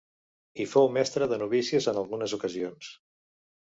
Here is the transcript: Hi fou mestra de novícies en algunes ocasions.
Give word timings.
Hi 0.57 0.65
fou 0.71 0.89
mestra 0.95 1.29
de 1.33 1.39
novícies 1.43 1.91
en 1.95 2.03
algunes 2.05 2.37
ocasions. 2.43 2.95